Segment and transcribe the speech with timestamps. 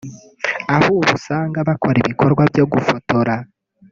[0.75, 3.33] aho ubu usanga bakora ibikorwa byo gufotora